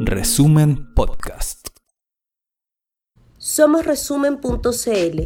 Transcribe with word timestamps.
Resumen 0.00 0.92
Podcast. 0.94 1.68
Somos 3.38 3.86
resumen.cl, 3.86 5.20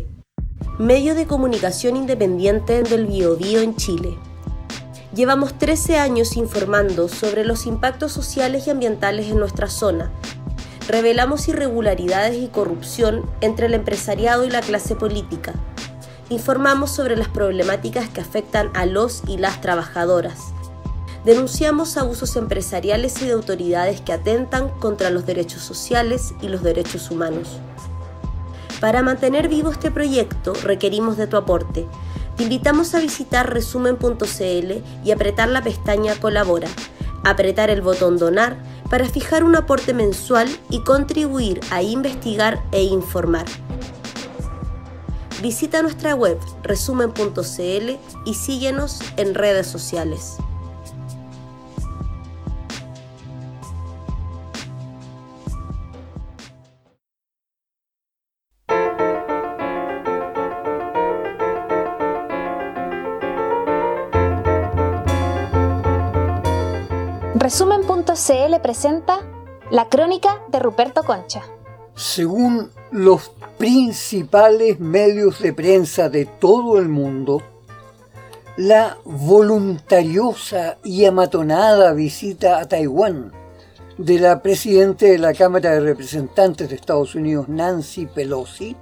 medio 0.78 1.14
de 1.16 1.26
comunicación 1.26 1.96
independiente 1.96 2.84
del 2.84 3.06
Biobío 3.06 3.60
en 3.60 3.74
Chile. 3.74 4.16
Llevamos 5.16 5.58
13 5.58 5.98
años 5.98 6.36
informando 6.36 7.08
sobre 7.08 7.44
los 7.44 7.66
impactos 7.66 8.12
sociales 8.12 8.68
y 8.68 8.70
ambientales 8.70 9.26
en 9.26 9.40
nuestra 9.40 9.68
zona. 9.68 10.12
Revelamos 10.86 11.48
irregularidades 11.48 12.40
y 12.40 12.46
corrupción 12.46 13.28
entre 13.40 13.66
el 13.66 13.74
empresariado 13.74 14.44
y 14.44 14.50
la 14.50 14.60
clase 14.60 14.94
política. 14.94 15.54
Informamos 16.28 16.92
sobre 16.92 17.16
las 17.16 17.30
problemáticas 17.30 18.08
que 18.08 18.20
afectan 18.20 18.70
a 18.74 18.86
los 18.86 19.24
y 19.26 19.38
las 19.38 19.60
trabajadoras. 19.60 20.53
Denunciamos 21.24 21.96
abusos 21.96 22.36
empresariales 22.36 23.20
y 23.22 23.26
de 23.26 23.32
autoridades 23.32 24.00
que 24.00 24.12
atentan 24.12 24.68
contra 24.80 25.10
los 25.10 25.26
derechos 25.26 25.62
sociales 25.62 26.34
y 26.42 26.48
los 26.48 26.62
derechos 26.62 27.10
humanos. 27.10 27.58
Para 28.80 29.02
mantener 29.02 29.48
vivo 29.48 29.70
este 29.70 29.90
proyecto 29.90 30.52
requerimos 30.62 31.16
de 31.16 31.26
tu 31.26 31.36
aporte 31.36 31.86
te 32.36 32.42
invitamos 32.42 32.94
a 32.94 33.00
visitar 33.00 33.52
resumen.cl 33.52 34.72
y 35.04 35.10
apretar 35.12 35.48
la 35.48 35.62
pestaña 35.62 36.16
Colabora, 36.16 36.68
apretar 37.22 37.70
el 37.70 37.80
botón 37.80 38.18
Donar 38.18 38.56
para 38.90 39.08
fijar 39.08 39.44
un 39.44 39.54
aporte 39.54 39.94
mensual 39.94 40.48
y 40.68 40.80
contribuir 40.80 41.60
a 41.70 41.82
investigar 41.82 42.60
e 42.72 42.82
informar. 42.82 43.46
Visita 45.40 45.80
nuestra 45.82 46.14
web 46.16 46.38
resumen.cl 46.64 47.90
y 48.24 48.34
síguenos 48.34 48.98
en 49.16 49.34
redes 49.34 49.68
sociales. 49.68 50.38
Resumen.cl 68.26 68.60
presenta 68.62 69.20
la 69.70 69.88
crónica 69.88 70.42
de 70.48 70.58
Ruperto 70.58 71.02
Concha. 71.02 71.42
Según 71.94 72.70
los 72.90 73.30
principales 73.58 74.80
medios 74.80 75.40
de 75.40 75.52
prensa 75.52 76.08
de 76.08 76.24
todo 76.24 76.78
el 76.78 76.88
mundo, 76.88 77.42
la 78.56 78.96
voluntariosa 79.04 80.78
y 80.84 81.04
amatonada 81.04 81.92
visita 81.92 82.58
a 82.58 82.68
Taiwán 82.68 83.32
de 83.98 84.18
la 84.18 84.42
presidenta 84.42 85.06
de 85.06 85.18
la 85.18 85.34
Cámara 85.34 85.72
de 85.72 85.80
Representantes 85.80 86.68
de 86.68 86.76
Estados 86.76 87.14
Unidos, 87.14 87.48
Nancy 87.48 88.06
Pelosi, 88.06 88.74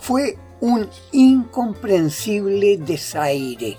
fue 0.00 0.38
un 0.60 0.88
incomprensible 1.12 2.76
desaire, 2.78 3.76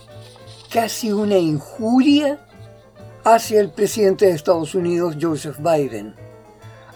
casi 0.70 1.12
una 1.12 1.38
injuria 1.38 2.40
hacia 3.24 3.62
el 3.62 3.72
presidente 3.72 4.26
de 4.26 4.32
Estados 4.32 4.74
Unidos, 4.76 5.18
Joseph 5.22 5.58
Biden, 5.60 6.16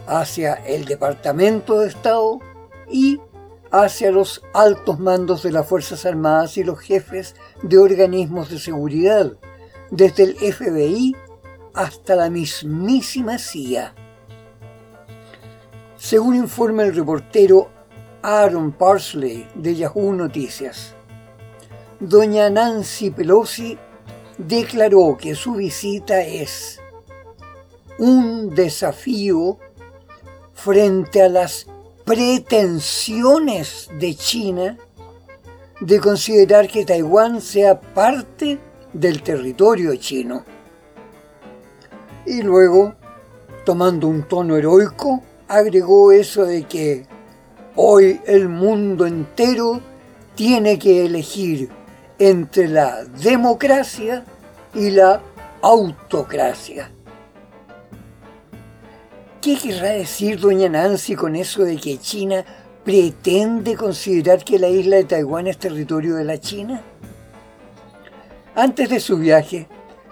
hacia 0.07 0.53
el 0.53 0.85
Departamento 0.85 1.79
de 1.79 1.87
Estado 1.87 2.39
y 2.89 3.19
hacia 3.71 4.11
los 4.11 4.41
altos 4.53 4.99
mandos 4.99 5.43
de 5.43 5.51
las 5.51 5.67
Fuerzas 5.67 6.05
Armadas 6.05 6.57
y 6.57 6.63
los 6.63 6.79
jefes 6.79 7.35
de 7.61 7.77
organismos 7.77 8.49
de 8.49 8.59
seguridad, 8.59 9.33
desde 9.91 10.23
el 10.23 10.35
FBI 10.35 11.15
hasta 11.73 12.15
la 12.15 12.29
mismísima 12.29 13.37
CIA. 13.37 13.93
Según 15.97 16.35
informa 16.35 16.83
el 16.83 16.95
reportero 16.95 17.69
Aaron 18.21 18.71
Parsley 18.71 19.47
de 19.55 19.75
Yahoo 19.75 20.13
Noticias, 20.13 20.95
doña 21.99 22.49
Nancy 22.49 23.11
Pelosi 23.11 23.77
declaró 24.37 25.17
que 25.17 25.35
su 25.35 25.53
visita 25.53 26.21
es 26.21 26.79
un 27.97 28.53
desafío 28.53 29.57
frente 30.53 31.21
a 31.21 31.29
las 31.29 31.67
pretensiones 32.03 33.89
de 33.99 34.15
China 34.15 34.77
de 35.79 35.99
considerar 35.99 36.67
que 36.67 36.85
Taiwán 36.85 37.41
sea 37.41 37.79
parte 37.79 38.59
del 38.93 39.21
territorio 39.21 39.95
chino. 39.95 40.45
Y 42.25 42.41
luego, 42.41 42.95
tomando 43.65 44.07
un 44.07 44.23
tono 44.23 44.55
heroico, 44.55 45.21
agregó 45.47 46.11
eso 46.11 46.45
de 46.45 46.63
que 46.63 47.05
hoy 47.75 48.21
el 48.25 48.49
mundo 48.49 49.05
entero 49.05 49.81
tiene 50.35 50.79
que 50.79 51.05
elegir 51.05 51.69
entre 52.19 52.67
la 52.67 53.03
democracia 53.03 54.23
y 54.73 54.91
la 54.91 55.21
autocracia. 55.61 56.91
¿Qué 59.41 59.57
querrá 59.57 59.89
decir 59.89 60.39
doña 60.39 60.69
Nancy 60.69 61.15
con 61.15 61.35
eso 61.35 61.63
de 61.63 61.77
que 61.77 61.99
China 61.99 62.43
pretende 62.83 63.75
considerar 63.75 64.43
que 64.43 64.57
la 64.57 64.69
isla 64.69 64.97
de 64.97 65.03
Taiwán 65.05 65.47
es 65.47 65.57
territorio 65.57 66.15
de 66.15 66.23
la 66.23 66.39
China? 66.39 66.81
Antes 68.55 68.89
de 68.89 68.99
su 68.99 69.17
viaje, 69.17 69.67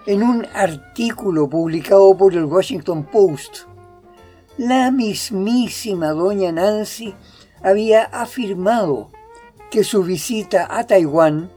en 0.06 0.22
un 0.22 0.46
artículo 0.54 1.48
publicado 1.48 2.16
por 2.16 2.34
el 2.34 2.44
Washington 2.44 3.04
Post, 3.04 3.66
la 4.58 4.90
mismísima 4.90 6.10
doña 6.10 6.52
Nancy 6.52 7.14
había 7.62 8.04
afirmado 8.04 9.10
que 9.70 9.82
su 9.82 10.04
visita 10.04 10.68
a 10.70 10.86
Taiwán 10.86 11.50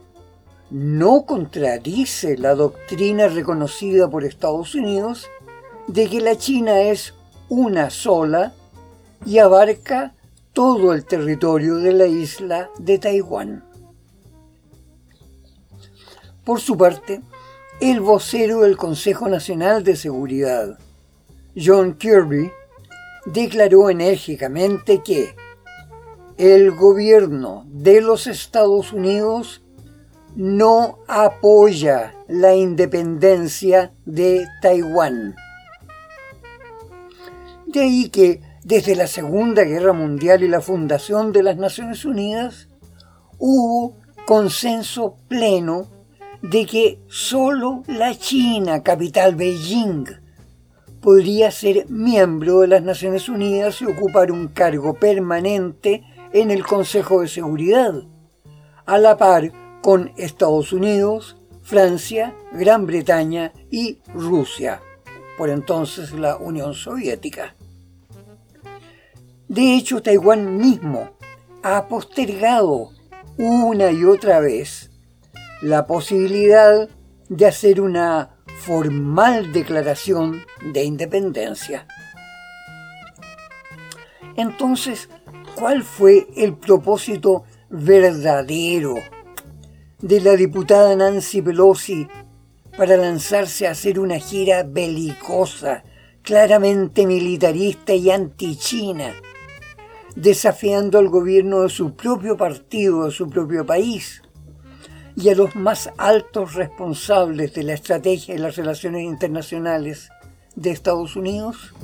no 0.70 1.24
contradice 1.24 2.36
la 2.36 2.54
doctrina 2.54 3.28
reconocida 3.28 4.08
por 4.10 4.24
Estados 4.24 4.74
Unidos 4.74 5.26
de 5.86 6.08
que 6.08 6.20
la 6.20 6.36
China 6.36 6.80
es 6.80 7.14
una 7.48 7.90
sola 7.90 8.52
y 9.24 9.38
abarca 9.38 10.14
todo 10.52 10.92
el 10.92 11.04
territorio 11.04 11.76
de 11.76 11.92
la 11.92 12.06
isla 12.06 12.70
de 12.78 12.98
Taiwán. 12.98 13.64
Por 16.44 16.60
su 16.60 16.76
parte, 16.76 17.22
el 17.80 18.00
vocero 18.00 18.60
del 18.60 18.76
Consejo 18.76 19.28
Nacional 19.28 19.84
de 19.84 19.96
Seguridad, 19.96 20.78
John 21.56 21.94
Kirby, 21.94 22.50
declaró 23.26 23.90
enérgicamente 23.90 25.02
que 25.02 25.34
el 26.36 26.70
gobierno 26.70 27.64
de 27.68 28.00
los 28.00 28.26
Estados 28.26 28.92
Unidos 28.92 29.62
no 30.36 30.98
apoya 31.08 32.14
la 32.28 32.54
independencia 32.54 33.92
de 34.04 34.46
Taiwán. 34.62 35.34
De 37.66 37.80
ahí 37.80 38.08
que 38.08 38.40
desde 38.64 38.94
la 38.94 39.06
Segunda 39.06 39.64
Guerra 39.64 39.92
Mundial 39.92 40.42
y 40.42 40.48
la 40.48 40.60
fundación 40.60 41.32
de 41.32 41.42
las 41.42 41.56
Naciones 41.56 42.04
Unidas 42.04 42.68
hubo 43.38 43.96
consenso 44.26 45.16
pleno 45.28 45.88
de 46.42 46.66
que 46.66 47.00
solo 47.08 47.82
la 47.86 48.14
China, 48.14 48.82
capital 48.82 49.34
Beijing, 49.34 50.04
podría 51.00 51.50
ser 51.50 51.88
miembro 51.88 52.60
de 52.60 52.68
las 52.68 52.82
Naciones 52.82 53.28
Unidas 53.28 53.80
y 53.80 53.86
ocupar 53.86 54.30
un 54.32 54.48
cargo 54.48 54.94
permanente 54.94 56.02
en 56.32 56.50
el 56.50 56.64
Consejo 56.64 57.22
de 57.22 57.28
Seguridad, 57.28 57.94
a 58.84 58.98
la 58.98 59.16
par 59.16 59.52
con 59.82 60.12
Estados 60.16 60.72
Unidos, 60.72 61.36
Francia, 61.62 62.34
Gran 62.52 62.86
Bretaña 62.86 63.52
y 63.70 63.98
Rusia, 64.14 64.80
por 65.36 65.50
entonces 65.50 66.12
la 66.12 66.36
Unión 66.36 66.74
Soviética. 66.74 67.54
De 69.48 69.76
hecho, 69.76 70.02
Taiwán 70.02 70.58
mismo 70.58 71.10
ha 71.62 71.88
postergado 71.88 72.90
una 73.38 73.90
y 73.90 74.04
otra 74.04 74.40
vez 74.40 74.90
la 75.60 75.86
posibilidad 75.86 76.88
de 77.28 77.46
hacer 77.46 77.80
una 77.80 78.36
formal 78.58 79.52
declaración 79.52 80.42
de 80.72 80.84
independencia. 80.84 81.86
Entonces, 84.36 85.08
¿cuál 85.54 85.82
fue 85.82 86.28
el 86.36 86.54
propósito 86.54 87.44
verdadero 87.70 88.96
de 90.00 90.20
la 90.20 90.36
diputada 90.36 90.94
Nancy 90.94 91.42
Pelosi 91.42 92.06
para 92.76 92.96
lanzarse 92.96 93.66
a 93.66 93.72
hacer 93.72 93.98
una 93.98 94.20
gira 94.20 94.62
belicosa, 94.62 95.82
claramente 96.22 97.04
militarista 97.04 97.92
y 97.94 98.10
anti-China, 98.10 99.12
desafiando 100.14 100.98
al 100.98 101.08
gobierno 101.08 101.62
de 101.62 101.68
su 101.68 101.96
propio 101.96 102.36
partido, 102.36 103.06
de 103.06 103.10
su 103.10 103.28
propio 103.28 103.66
país, 103.66 104.22
y 105.16 105.30
a 105.30 105.34
los 105.34 105.56
más 105.56 105.90
altos 105.98 106.54
responsables 106.54 107.52
de 107.54 107.64
la 107.64 107.72
estrategia 107.72 108.34
de 108.34 108.40
las 108.40 108.54
relaciones 108.54 109.02
internacionales 109.02 110.10
de 110.54 110.70
Estados 110.70 111.16
Unidos? 111.16 111.74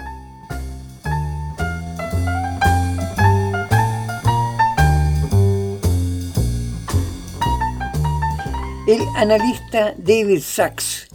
El 8.87 9.01
analista 9.17 9.95
David 9.97 10.41
Sachs, 10.43 11.09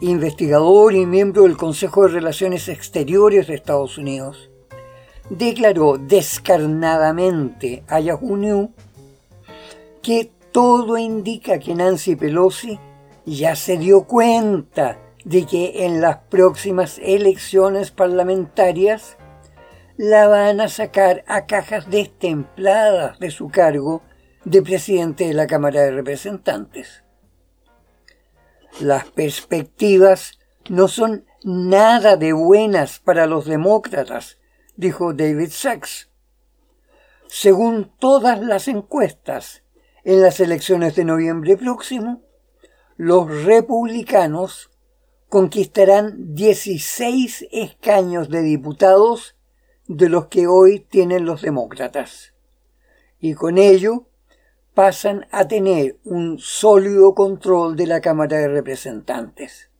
investigador 0.00 0.94
y 0.94 1.06
miembro 1.06 1.42
del 1.42 1.56
Consejo 1.56 2.02
de 2.02 2.12
Relaciones 2.12 2.68
Exteriores 2.68 3.48
de 3.48 3.56
Estados 3.56 3.98
Unidos, 3.98 4.48
declaró 5.28 5.98
descarnadamente 5.98 7.82
a 7.88 7.98
Yahoo 7.98 8.36
News 8.36 8.68
que 10.02 10.30
todo 10.52 10.96
indica 10.98 11.58
que 11.58 11.74
Nancy 11.74 12.14
Pelosi 12.14 12.78
ya 13.26 13.56
se 13.56 13.76
dio 13.76 14.04
cuenta 14.04 14.96
de 15.24 15.46
que 15.46 15.86
en 15.86 16.00
las 16.00 16.18
próximas 16.28 17.00
elecciones 17.02 17.90
parlamentarias 17.90 19.16
la 19.96 20.28
van 20.28 20.60
a 20.60 20.68
sacar 20.68 21.24
a 21.26 21.46
cajas 21.46 21.90
destempladas 21.90 23.18
de 23.18 23.32
su 23.32 23.48
cargo 23.48 24.00
de 24.44 24.62
presidente 24.62 25.26
de 25.26 25.34
la 25.34 25.46
Cámara 25.46 25.82
de 25.82 25.90
Representantes. 25.90 27.04
Las 28.80 29.04
perspectivas 29.10 30.38
no 30.68 30.88
son 30.88 31.26
nada 31.42 32.16
de 32.16 32.32
buenas 32.32 33.00
para 33.00 33.26
los 33.26 33.44
demócratas, 33.44 34.38
dijo 34.76 35.12
David 35.12 35.50
Sachs. 35.50 36.10
Según 37.26 37.92
todas 37.98 38.40
las 38.40 38.68
encuestas, 38.68 39.62
en 40.04 40.22
las 40.22 40.40
elecciones 40.40 40.96
de 40.96 41.04
noviembre 41.04 41.56
próximo, 41.56 42.22
los 42.96 43.44
republicanos 43.44 44.70
conquistarán 45.28 46.34
16 46.34 47.46
escaños 47.52 48.30
de 48.30 48.42
diputados 48.42 49.36
de 49.86 50.08
los 50.08 50.26
que 50.26 50.46
hoy 50.46 50.80
tienen 50.80 51.24
los 51.24 51.42
demócratas. 51.42 52.34
Y 53.20 53.34
con 53.34 53.58
ello 53.58 54.09
pasan 54.74 55.26
a 55.30 55.48
tener 55.48 55.98
un 56.04 56.38
sólido 56.38 57.14
control 57.14 57.76
de 57.76 57.86
la 57.86 58.00
Cámara 58.00 58.38
de 58.38 58.48
Representantes. 58.48 59.70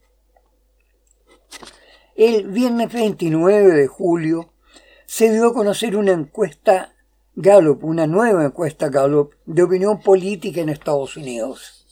El 2.17 2.49
viernes 2.49 2.93
29 2.93 3.75
de 3.75 3.87
julio 3.87 4.53
se 5.07 5.33
dio 5.33 5.49
a 5.49 5.55
conocer 5.55 5.97
una 5.97 6.13
encuesta 6.13 6.95
Gallup, 7.35 7.85
una 7.85 8.07
nueva 8.07 8.45
encuesta 8.45 8.89
Gallup 8.89 9.35
de 9.47 9.63
opinión 9.63 10.01
política 10.01 10.61
en 10.61 10.69
Estados 10.69 11.17
Unidos. 11.17 11.87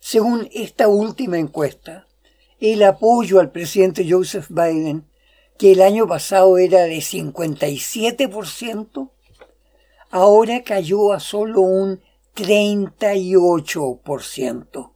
Según 0.00 0.48
esta 0.52 0.88
última 0.88 1.38
encuesta, 1.38 2.06
el 2.58 2.82
apoyo 2.82 3.40
al 3.40 3.50
presidente 3.50 4.06
Joseph 4.08 4.48
Biden, 4.50 5.06
que 5.56 5.72
el 5.72 5.82
año 5.82 6.06
pasado 6.06 6.58
era 6.58 6.82
de 6.82 6.98
57%, 6.98 9.10
ahora 10.10 10.62
cayó 10.64 11.12
a 11.12 11.20
solo 11.20 11.60
un 11.62 12.00
38%. 12.34 14.92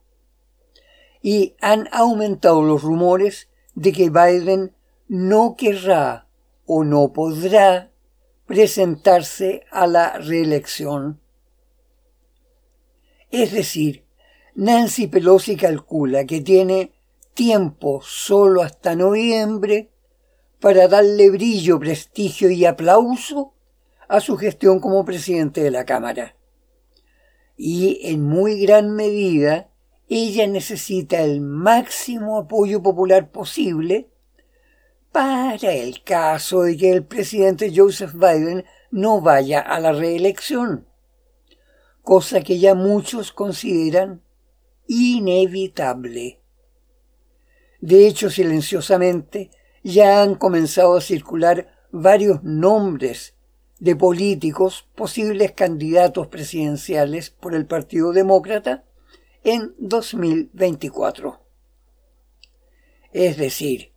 Y 1.22 1.54
han 1.60 1.88
aumentado 1.92 2.62
los 2.62 2.82
rumores 2.82 3.48
de 3.74 3.92
que 3.92 4.10
Biden 4.10 4.74
no 5.08 5.54
querrá 5.56 6.28
o 6.66 6.84
no 6.84 7.12
podrá 7.12 7.90
presentarse 8.46 9.64
a 9.70 9.86
la 9.86 10.18
reelección. 10.18 11.20
Es 13.30 13.52
decir, 13.52 14.04
Nancy 14.54 15.06
Pelosi 15.06 15.56
calcula 15.56 16.26
que 16.26 16.40
tiene 16.40 16.92
tiempo 17.32 18.00
solo 18.02 18.62
hasta 18.62 18.94
noviembre 18.94 19.90
para 20.60 20.88
darle 20.88 21.30
brillo, 21.30 21.80
prestigio 21.80 22.50
y 22.50 22.64
aplauso 22.64 23.53
a 24.08 24.20
su 24.20 24.36
gestión 24.36 24.80
como 24.80 25.04
presidente 25.04 25.62
de 25.62 25.70
la 25.70 25.84
Cámara 25.84 26.36
y 27.56 28.00
en 28.10 28.22
muy 28.22 28.60
gran 28.60 28.94
medida 28.94 29.70
ella 30.08 30.46
necesita 30.46 31.22
el 31.22 31.40
máximo 31.40 32.38
apoyo 32.38 32.82
popular 32.82 33.30
posible 33.30 34.10
para 35.12 35.72
el 35.72 36.02
caso 36.02 36.62
de 36.62 36.76
que 36.76 36.90
el 36.90 37.04
presidente 37.04 37.72
Joseph 37.74 38.14
Biden 38.14 38.64
no 38.90 39.20
vaya 39.20 39.60
a 39.60 39.78
la 39.78 39.92
reelección, 39.92 40.88
cosa 42.02 42.42
que 42.42 42.58
ya 42.58 42.74
muchos 42.74 43.32
consideran 43.32 44.22
inevitable. 44.88 46.40
De 47.80 48.06
hecho, 48.08 48.28
silenciosamente, 48.28 49.50
ya 49.84 50.22
han 50.22 50.34
comenzado 50.34 50.96
a 50.96 51.00
circular 51.00 51.68
varios 51.92 52.42
nombres 52.42 53.33
de 53.78 53.96
políticos 53.96 54.88
posibles 54.94 55.52
candidatos 55.52 56.28
presidenciales 56.28 57.30
por 57.30 57.54
el 57.54 57.66
Partido 57.66 58.12
Demócrata 58.12 58.84
en 59.42 59.74
2024. 59.78 61.40
Es 63.12 63.36
decir, 63.36 63.92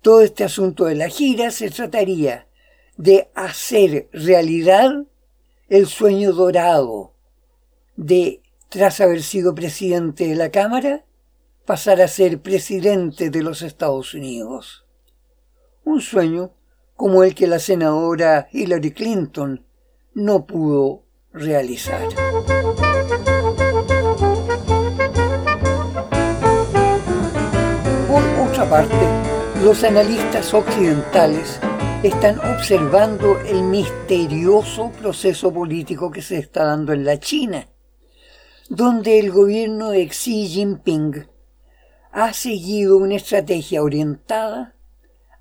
todo 0.00 0.22
este 0.22 0.44
asunto 0.44 0.84
de 0.84 0.94
la 0.94 1.08
gira 1.08 1.50
se 1.50 1.70
trataría 1.70 2.46
de 2.96 3.30
hacer 3.34 4.08
realidad 4.12 5.04
el 5.68 5.86
sueño 5.86 6.32
dorado 6.32 7.14
de, 7.96 8.42
tras 8.68 9.00
haber 9.00 9.22
sido 9.22 9.54
presidente 9.54 10.28
de 10.28 10.36
la 10.36 10.50
Cámara, 10.50 11.04
pasar 11.64 12.00
a 12.02 12.08
ser 12.08 12.40
presidente 12.40 13.30
de 13.30 13.42
los 13.42 13.62
Estados 13.62 14.14
Unidos. 14.14 14.84
Un 15.84 16.00
sueño 16.00 16.52
como 16.96 17.24
el 17.24 17.34
que 17.34 17.46
la 17.46 17.58
senadora 17.58 18.48
Hillary 18.52 18.92
Clinton 18.92 19.64
no 20.14 20.46
pudo 20.46 21.02
realizar. 21.32 22.08
Por 28.08 28.22
otra 28.48 28.70
parte, 28.70 29.64
los 29.64 29.82
analistas 29.82 30.54
occidentales 30.54 31.58
están 32.04 32.38
observando 32.38 33.40
el 33.40 33.62
misterioso 33.62 34.92
proceso 34.92 35.52
político 35.52 36.10
que 36.10 36.22
se 36.22 36.38
está 36.38 36.64
dando 36.64 36.92
en 36.92 37.04
la 37.04 37.18
China, 37.18 37.66
donde 38.68 39.18
el 39.18 39.32
gobierno 39.32 39.90
de 39.90 40.06
Xi 40.08 40.46
Jinping 40.46 41.26
ha 42.12 42.32
seguido 42.32 42.98
una 42.98 43.16
estrategia 43.16 43.82
orientada 43.82 44.76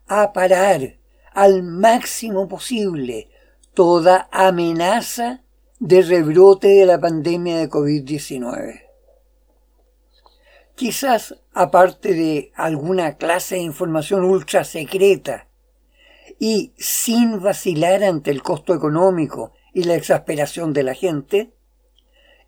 a 0.08 0.34
parar 0.34 1.03
al 1.34 1.64
máximo 1.64 2.48
posible 2.48 3.30
toda 3.74 4.30
amenaza 4.32 5.44
de 5.80 6.02
rebrote 6.02 6.68
de 6.68 6.86
la 6.86 7.00
pandemia 7.00 7.58
de 7.58 7.70
COVID-19. 7.70 8.82
Quizás 10.76 11.36
aparte 11.54 12.14
de 12.14 12.52
alguna 12.56 13.18
clase 13.18 13.56
de 13.56 13.62
información 13.62 14.24
ultra 14.24 14.64
secreta 14.64 15.48
y 16.40 16.74
sin 16.78 17.42
vacilar 17.42 18.04
ante 18.04 18.32
el 18.32 18.42
costo 18.42 18.74
económico 18.74 19.54
y 19.74 19.84
la 19.84 19.96
exasperación 19.96 20.74
de 20.74 20.84
la 20.84 20.94
gente, 20.94 21.54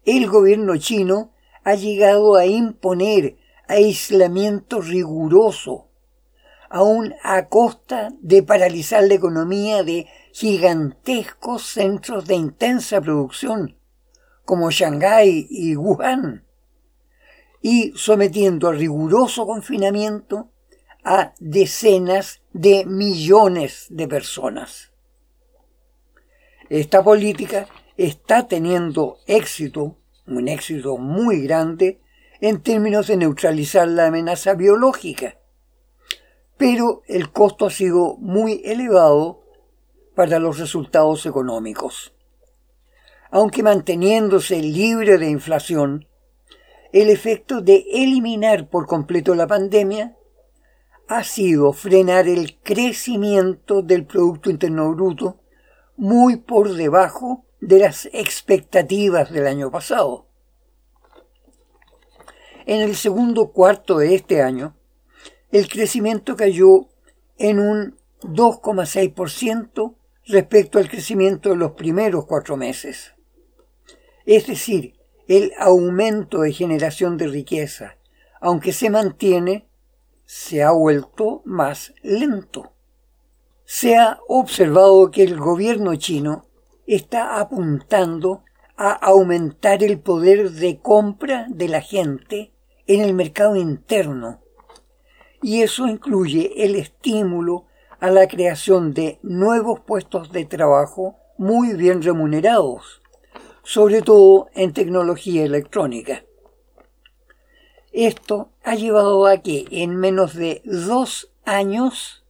el 0.05 0.27
gobierno 0.27 0.77
chino 0.77 1.33
ha 1.63 1.75
llegado 1.75 2.35
a 2.35 2.45
imponer 2.45 3.37
aislamiento 3.67 4.81
riguroso 4.81 5.89
aún 6.75 7.15
a 7.23 7.47
costa 7.47 8.09
de 8.19 8.43
paralizar 8.43 9.01
la 9.05 9.13
economía 9.13 9.83
de 9.83 10.07
gigantescos 10.33 11.67
centros 11.67 12.27
de 12.27 12.35
intensa 12.35 12.99
producción, 12.99 13.77
como 14.43 14.69
Shanghái 14.69 15.47
y 15.49 15.77
Wuhan, 15.77 16.43
y 17.61 17.93
sometiendo 17.95 18.67
a 18.67 18.73
riguroso 18.73 19.47
confinamiento 19.47 20.51
a 21.05 21.33
decenas 21.39 22.41
de 22.51 22.83
millones 22.85 23.87
de 23.89 24.09
personas. 24.09 24.91
Esta 26.69 27.01
política 27.01 27.69
está 27.95 28.49
teniendo 28.49 29.19
éxito, 29.27 29.95
un 30.27 30.49
éxito 30.49 30.97
muy 30.97 31.41
grande, 31.43 32.01
en 32.41 32.61
términos 32.61 33.07
de 33.07 33.15
neutralizar 33.15 33.87
la 33.87 34.07
amenaza 34.07 34.55
biológica 34.55 35.37
pero 36.57 37.01
el 37.07 37.31
costo 37.31 37.65
ha 37.65 37.69
sido 37.69 38.17
muy 38.17 38.61
elevado 38.63 39.41
para 40.15 40.39
los 40.39 40.59
resultados 40.59 41.25
económicos. 41.25 42.13
Aunque 43.31 43.63
manteniéndose 43.63 44.61
libre 44.61 45.17
de 45.17 45.29
inflación, 45.29 46.07
el 46.93 47.09
efecto 47.09 47.61
de 47.61 47.85
eliminar 47.91 48.69
por 48.69 48.87
completo 48.87 49.35
la 49.35 49.47
pandemia 49.47 50.15
ha 51.07 51.23
sido 51.23 51.73
frenar 51.73 52.27
el 52.27 52.57
crecimiento 52.63 53.81
del 53.81 54.05
Producto 54.05 54.49
Interno 54.49 54.93
Bruto 54.93 55.41
muy 55.97 56.37
por 56.37 56.73
debajo 56.73 57.45
de 57.59 57.79
las 57.79 58.07
expectativas 58.13 59.31
del 59.31 59.47
año 59.47 59.71
pasado. 59.71 60.27
En 62.65 62.81
el 62.81 62.95
segundo 62.95 63.51
cuarto 63.51 63.97
de 63.97 64.15
este 64.15 64.41
año, 64.41 64.74
el 65.55 65.69
crecimiento 65.69 66.35
cayó 66.35 66.89
en 67.37 67.59
un 67.59 67.97
2,6% 68.23 69.95
respecto 70.25 70.79
al 70.79 70.89
crecimiento 70.89 71.49
de 71.49 71.55
los 71.55 71.71
primeros 71.71 72.25
cuatro 72.25 72.57
meses. 72.57 73.13
Es 74.25 74.47
decir, 74.47 74.95
el 75.29 75.53
aumento 75.57 76.41
de 76.41 76.51
generación 76.51 77.15
de 77.15 77.27
riqueza, 77.27 77.95
aunque 78.41 78.73
se 78.73 78.89
mantiene, 78.89 79.69
se 80.25 80.61
ha 80.61 80.71
vuelto 80.71 81.41
más 81.45 81.93
lento. 82.03 82.73
Se 83.63 83.95
ha 83.95 84.19
observado 84.27 85.09
que 85.09 85.23
el 85.23 85.39
gobierno 85.39 85.95
chino 85.95 86.47
está 86.85 87.39
apuntando 87.39 88.43
a 88.75 88.91
aumentar 88.91 89.83
el 89.85 89.99
poder 90.01 90.51
de 90.51 90.81
compra 90.81 91.45
de 91.47 91.69
la 91.69 91.79
gente 91.79 92.51
en 92.87 92.99
el 92.99 93.13
mercado 93.13 93.55
interno. 93.55 94.41
Y 95.45 95.61
eso 95.61 95.87
incluye 95.87 96.65
el 96.65 96.73
estímulo 96.73 97.65
a 97.99 98.09
la 98.09 98.27
creación 98.27 98.95
de 98.95 99.19
nuevos 99.21 99.79
puestos 99.79 100.31
de 100.31 100.43
trabajo 100.43 101.17
muy 101.37 101.75
bien 101.75 102.01
remunerados, 102.01 103.03
sobre 103.61 104.01
todo 104.01 104.47
en 104.55 104.73
tecnología 104.73 105.43
electrónica. 105.43 106.25
Esto 107.91 108.49
ha 108.63 108.73
llevado 108.73 109.27
a 109.27 109.37
que 109.37 109.67
en 109.69 109.95
menos 109.95 110.33
de 110.33 110.63
dos 110.65 111.31
años 111.45 112.25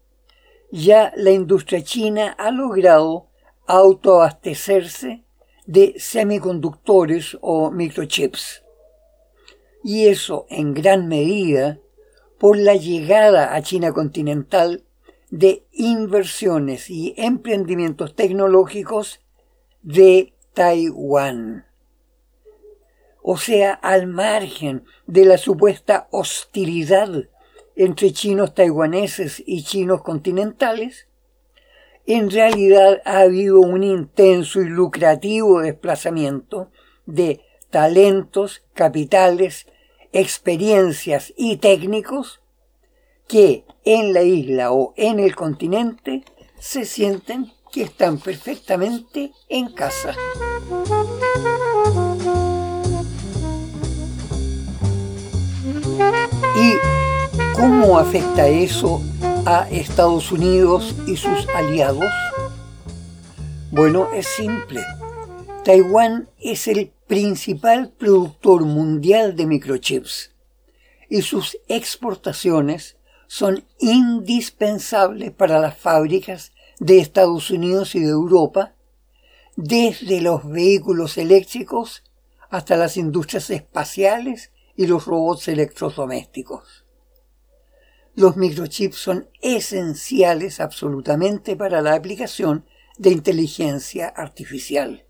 ya 0.69 1.13
la 1.15 1.31
industria 1.31 1.85
china 1.85 2.35
ha 2.37 2.51
logrado 2.51 3.27
autoabastecerse 3.65 5.23
de 5.65 5.95
semiconductores 5.99 7.37
o 7.39 7.71
microchips. 7.71 8.61
Y 9.85 10.07
eso 10.07 10.47
en 10.49 10.73
gran 10.73 11.07
medida 11.07 11.79
por 12.39 12.57
la 12.57 12.75
llegada 12.75 13.55
a 13.55 13.61
China 13.61 13.91
continental 13.93 14.83
de 15.29 15.65
inversiones 15.71 16.89
y 16.89 17.13
emprendimientos 17.17 18.15
tecnológicos 18.15 19.21
de 19.81 20.33
Taiwán. 20.53 21.65
O 23.21 23.37
sea, 23.37 23.73
al 23.73 24.07
margen 24.07 24.85
de 25.07 25.25
la 25.25 25.37
supuesta 25.37 26.07
hostilidad 26.11 27.27
entre 27.75 28.11
chinos 28.13 28.53
taiwaneses 28.53 29.43
y 29.45 29.63
chinos 29.63 30.03
continentales, 30.03 31.07
en 32.05 32.29
realidad 32.29 33.01
ha 33.03 33.19
habido 33.19 33.59
un 33.59 33.83
intenso 33.83 34.61
y 34.61 34.65
lucrativo 34.65 35.61
desplazamiento 35.61 36.71
de 37.05 37.41
talentos, 37.71 38.63
capitales, 38.73 39.65
experiencias 40.15 41.33
y 41.35 41.57
técnicos 41.57 42.39
que 43.27 43.65
en 43.83 44.13
la 44.13 44.23
isla 44.23 44.71
o 44.71 44.93
en 44.95 45.19
el 45.19 45.35
continente 45.35 46.23
se 46.57 46.85
sienten 46.85 47.51
que 47.73 47.83
están 47.83 48.17
perfectamente 48.19 49.33
en 49.49 49.73
casa. 49.73 50.15
¿Y 56.55 56.73
cómo 57.53 57.99
afecta 57.99 58.47
eso 58.47 59.01
a 59.45 59.67
Estados 59.69 60.31
Unidos 60.31 60.95
y 61.07 61.17
sus 61.17 61.45
aliados? 61.49 62.05
Bueno, 63.69 64.07
es 64.13 64.27
simple. 64.27 64.81
Taiwán 65.65 66.29
es 66.39 66.69
el 66.69 66.93
principal 67.07 67.91
productor 67.91 68.63
mundial 68.63 69.35
de 69.35 69.45
microchips 69.45 70.31
y 71.09 71.21
sus 71.21 71.57
exportaciones 71.67 72.97
son 73.27 73.63
indispensables 73.79 75.31
para 75.31 75.59
las 75.59 75.77
fábricas 75.77 76.51
de 76.79 76.99
Estados 76.99 77.51
Unidos 77.51 77.95
y 77.95 77.99
de 77.99 78.09
Europa, 78.09 78.73
desde 79.55 80.19
los 80.21 80.47
vehículos 80.49 81.17
eléctricos 81.17 82.03
hasta 82.49 82.75
las 82.75 82.97
industrias 82.97 83.49
espaciales 83.49 84.51
y 84.75 84.87
los 84.87 85.05
robots 85.05 85.47
electrodomésticos. 85.47 86.85
Los 88.15 88.35
microchips 88.35 88.95
son 88.95 89.29
esenciales 89.41 90.59
absolutamente 90.59 91.55
para 91.55 91.81
la 91.81 91.93
aplicación 91.93 92.65
de 92.97 93.11
inteligencia 93.11 94.07
artificial. 94.07 95.04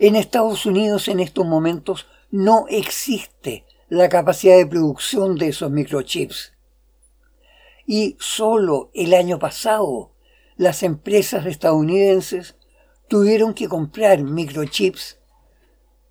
En 0.00 0.14
Estados 0.14 0.64
Unidos 0.64 1.08
en 1.08 1.18
estos 1.18 1.44
momentos 1.44 2.06
no 2.30 2.66
existe 2.68 3.64
la 3.88 4.08
capacidad 4.08 4.56
de 4.56 4.66
producción 4.66 5.36
de 5.36 5.48
esos 5.48 5.72
microchips. 5.72 6.52
Y 7.84 8.16
solo 8.20 8.90
el 8.94 9.12
año 9.12 9.40
pasado 9.40 10.12
las 10.56 10.84
empresas 10.84 11.46
estadounidenses 11.46 12.56
tuvieron 13.08 13.54
que 13.54 13.68
comprar 13.68 14.22
microchips 14.22 15.18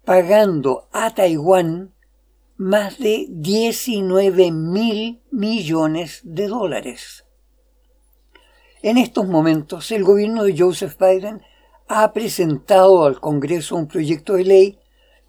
pagando 0.04 0.90
a 0.92 1.14
Taiwán 1.14 1.94
más 2.58 2.98
de 2.98 3.28
19 3.30 4.52
mil 4.52 5.22
millones 5.32 6.22
de 6.24 6.48
dólares. 6.48 7.24
En 8.82 8.98
estos 8.98 9.28
momentos, 9.28 9.92
el 9.92 10.04
gobierno 10.04 10.44
de 10.44 10.58
Joseph 10.58 10.98
Biden 11.00 11.42
ha 11.88 12.12
presentado 12.14 13.06
al 13.06 13.20
Congreso 13.20 13.76
un 13.76 13.88
proyecto 13.88 14.34
de 14.34 14.44
ley 14.44 14.80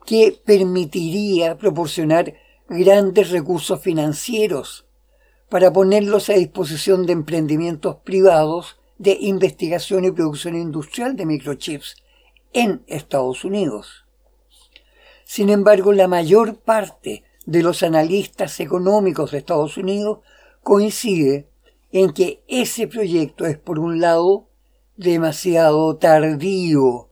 que 0.04 0.40
permitiría 0.44 1.56
proporcionar 1.56 2.34
grandes 2.68 3.30
recursos 3.30 3.80
financieros 3.80 4.86
para 5.48 5.72
ponerlos 5.72 6.28
a 6.28 6.34
disposición 6.34 7.06
de 7.06 7.12
emprendimientos 7.12 7.96
privados 8.04 8.78
de 8.98 9.16
investigación 9.20 10.04
y 10.04 10.10
producción 10.10 10.56
industrial 10.56 11.16
de 11.16 11.26
microchips 11.26 11.96
en 12.52 12.82
Estados 12.86 13.44
Unidos. 13.44 14.04
Sin 15.24 15.50
embargo, 15.50 15.92
la 15.92 16.08
mayor 16.08 16.56
parte 16.56 17.22
de 17.46 17.62
los 17.62 17.82
analistas 17.82 18.60
económicos 18.60 19.30
de 19.30 19.38
Estados 19.38 19.76
Unidos 19.76 20.18
coincide 20.62 21.48
en 21.92 22.12
que 22.12 22.42
ese 22.48 22.88
proyecto 22.88 23.46
es, 23.46 23.58
por 23.58 23.78
un 23.78 24.00
lado, 24.00 24.47
demasiado 24.98 25.96
tardío 25.96 27.08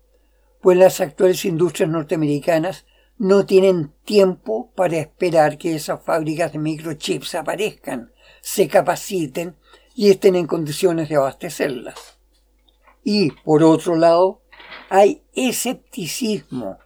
pues 0.67 0.77
las 0.77 1.01
actuales 1.01 1.45
industrias 1.45 1.89
norteamericanas 1.89 2.87
no 3.19 3.47
tienen 3.47 3.93
tiempo 4.05 4.73
para 4.75 4.99
esperar 4.99 5.59
que 5.59 5.77
esas 5.77 6.03
fábricas 6.03 6.53
de 6.53 6.59
microchips 6.59 7.37
aparezcan, 7.37 8.11
se 8.41 8.67
capaciten 8.67 9.55
y 9.95 10.11
estén 10.11 10.35
en 10.35 10.49
condiciones 10.49 11.09
de 11.09 11.15
abastecerlas. 11.15 12.19
Y, 13.05 13.31
por 13.31 13.63
otro 13.63 13.95
lado, 13.95 14.43
hay 14.91 15.23
escepticismo 15.35 16.79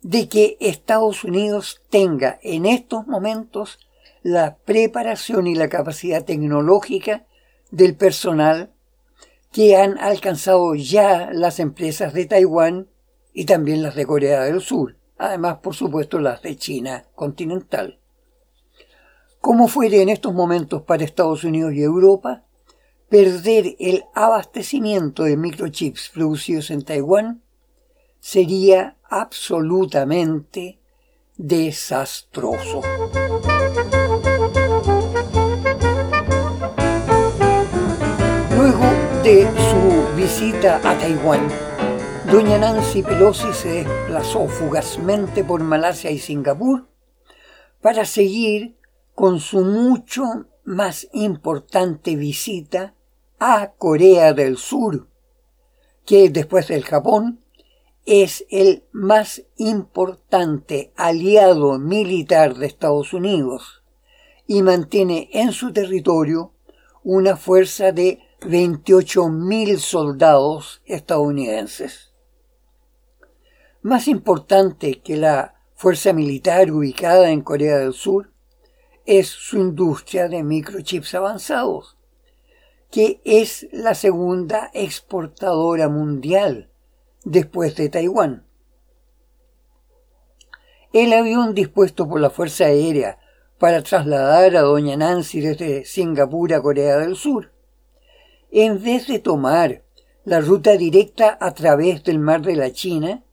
de 0.00 0.28
que 0.28 0.56
Estados 0.60 1.24
Unidos 1.24 1.82
tenga 1.90 2.38
en 2.44 2.66
estos 2.66 3.08
momentos 3.08 3.80
la 4.22 4.58
preparación 4.58 5.48
y 5.48 5.56
la 5.56 5.68
capacidad 5.68 6.24
tecnológica 6.24 7.26
del 7.72 7.96
personal 7.96 8.72
que 9.52 9.76
han 9.76 9.98
alcanzado 9.98 10.74
ya 10.74 11.30
las 11.32 11.58
empresas 11.60 12.12
de 12.12 12.26
Taiwán 12.26 12.88
y 13.32 13.44
también 13.44 13.82
las 13.82 13.94
de 13.94 14.06
Corea 14.06 14.42
del 14.42 14.60
Sur, 14.60 14.96
además 15.16 15.58
por 15.58 15.74
supuesto 15.74 16.18
las 16.18 16.42
de 16.42 16.56
China 16.56 17.04
continental. 17.14 17.98
Como 19.40 19.68
fuere 19.68 20.02
en 20.02 20.08
estos 20.08 20.34
momentos 20.34 20.82
para 20.82 21.04
Estados 21.04 21.44
Unidos 21.44 21.72
y 21.74 21.82
Europa, 21.82 22.44
perder 23.08 23.76
el 23.78 24.04
abastecimiento 24.14 25.24
de 25.24 25.36
microchips 25.36 26.10
producidos 26.12 26.70
en 26.70 26.82
Taiwán 26.82 27.42
sería 28.20 28.96
absolutamente 29.08 30.78
desastroso. 31.36 32.82
Su 39.28 40.16
visita 40.16 40.76
a 40.76 40.98
Taiwán, 40.98 41.50
Doña 42.32 42.56
Nancy 42.56 43.02
Pelosi 43.02 43.52
se 43.52 43.84
desplazó 43.84 44.48
fugazmente 44.48 45.44
por 45.44 45.62
Malasia 45.62 46.10
y 46.10 46.18
Singapur 46.18 46.88
para 47.82 48.06
seguir 48.06 48.78
con 49.14 49.40
su 49.40 49.60
mucho 49.60 50.22
más 50.64 51.08
importante 51.12 52.16
visita 52.16 52.94
a 53.38 53.72
Corea 53.76 54.32
del 54.32 54.56
Sur, 54.56 55.08
que 56.06 56.30
después 56.30 56.68
del 56.68 56.84
Japón 56.84 57.44
es 58.06 58.46
el 58.48 58.84
más 58.92 59.42
importante 59.58 60.94
aliado 60.96 61.78
militar 61.78 62.54
de 62.54 62.64
Estados 62.64 63.12
Unidos 63.12 63.82
y 64.46 64.62
mantiene 64.62 65.28
en 65.34 65.52
su 65.52 65.70
territorio 65.74 66.54
una 67.04 67.36
fuerza 67.36 67.92
de 67.92 68.20
28.000 68.40 69.78
soldados 69.78 70.80
estadounidenses. 70.84 72.14
Más 73.82 74.06
importante 74.06 75.00
que 75.00 75.16
la 75.16 75.56
fuerza 75.74 76.12
militar 76.12 76.70
ubicada 76.70 77.30
en 77.30 77.40
Corea 77.40 77.78
del 77.78 77.94
Sur 77.94 78.30
es 79.06 79.28
su 79.28 79.58
industria 79.58 80.28
de 80.28 80.44
microchips 80.44 81.14
avanzados, 81.14 81.96
que 82.90 83.20
es 83.24 83.66
la 83.72 83.94
segunda 83.94 84.70
exportadora 84.72 85.88
mundial 85.88 86.70
después 87.24 87.74
de 87.74 87.88
Taiwán. 87.88 88.46
El 90.92 91.12
avión 91.12 91.54
dispuesto 91.54 92.08
por 92.08 92.20
la 92.20 92.30
Fuerza 92.30 92.66
Aérea 92.66 93.18
para 93.58 93.82
trasladar 93.82 94.56
a 94.56 94.62
doña 94.62 94.96
Nancy 94.96 95.40
desde 95.40 95.84
Singapur 95.84 96.54
a 96.54 96.62
Corea 96.62 96.98
del 96.98 97.16
Sur, 97.16 97.52
en 98.50 98.82
vez 98.82 99.06
de 99.06 99.18
tomar 99.18 99.82
la 100.24 100.40
ruta 100.40 100.76
directa 100.76 101.36
a 101.40 101.52
través 101.54 102.04
del 102.04 102.18
mar 102.18 102.42
de 102.42 102.56
la 102.56 102.72
China, 102.72 103.24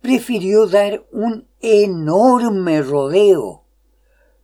prefirió 0.00 0.66
dar 0.66 1.04
un 1.12 1.48
enorme 1.60 2.82
rodeo, 2.82 3.64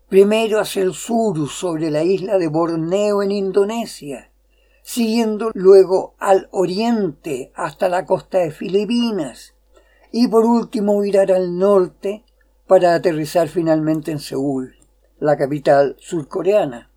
primero 0.09 0.61
hacia 0.61 0.83
el 0.83 0.95
sur 0.95 1.49
sobre 1.49 1.91
la 1.91 2.03
isla 2.03 2.39
de 2.39 2.49
Borneo 2.49 3.23
en 3.23 3.31
Indonesia, 3.31 4.31
siguiendo 4.83 5.51
luego 5.55 6.15
al 6.19 6.49
oriente 6.51 7.53
hasta 7.55 7.89
la 7.89 8.05
costa 8.05 8.39
de 8.39 8.51
Filipinas 8.51 9.55
y 10.11 10.29
por 10.29 10.45
último 10.45 11.01
virar 11.01 11.33
al 11.33 11.59
norte 11.59 12.25
para 12.67 12.95
aterrizar 12.95 13.49
finalmente 13.49 14.11
en 14.11 14.19
Seúl, 14.19 14.77
la 15.19 15.37
capital 15.37 15.97
surcoreana. 16.01 16.91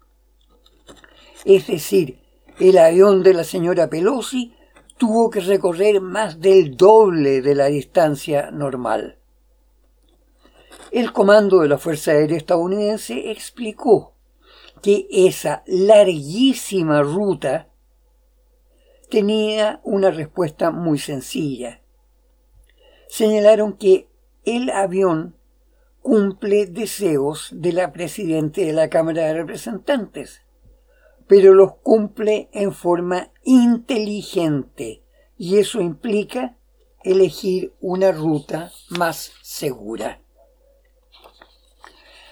Es 1.46 1.68
decir, 1.68 2.25
el 2.60 2.78
avión 2.78 3.22
de 3.22 3.34
la 3.34 3.44
señora 3.44 3.90
Pelosi 3.90 4.56
tuvo 4.98 5.30
que 5.30 5.42
recorrer 5.42 6.00
más 6.00 6.40
del 6.40 6.78
doble 6.78 7.42
de 7.42 7.54
la 7.54 7.66
distancia 7.66 8.50
normal. 8.52 9.20
El 10.92 11.12
comando 11.12 11.60
de 11.60 11.68
la 11.68 11.78
Fuerza 11.78 12.12
Aérea 12.12 12.38
estadounidense 12.38 13.32
explicó 13.32 14.14
que 14.82 15.08
esa 15.10 15.64
larguísima 15.68 17.02
ruta 17.02 17.70
tenía 19.10 19.82
una 19.84 20.12
respuesta 20.12 20.72
muy 20.72 20.98
sencilla. 20.98 21.82
Señalaron 23.10 23.74
que 23.74 24.08
el 24.46 24.70
avión 24.70 25.36
cumple 26.02 26.68
deseos 26.68 27.50
de 27.52 27.74
la 27.74 27.92
Presidenta 27.92 28.62
de 28.62 28.74
la 28.74 28.90
Cámara 28.90 29.24
de 29.24 29.34
Representantes 29.34 30.45
pero 31.28 31.54
los 31.54 31.76
cumple 31.76 32.50
en 32.52 32.74
forma 32.74 33.32
inteligente 33.44 35.04
y 35.38 35.58
eso 35.58 35.82
implica 35.82 36.58
elegir 37.04 37.74
una 37.82 38.12
ruta 38.12 38.72
más 38.90 39.34
segura. 39.42 40.22